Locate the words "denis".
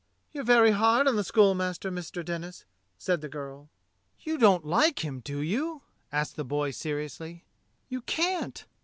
2.25-2.65